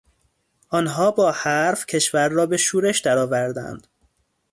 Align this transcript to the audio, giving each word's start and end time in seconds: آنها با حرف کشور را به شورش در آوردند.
آنها 0.69 1.11
با 1.11 1.31
حرف 1.31 1.85
کشور 1.85 2.29
را 2.29 2.45
به 2.45 2.57
شورش 2.57 2.99
در 2.99 3.17
آوردند. 3.17 3.87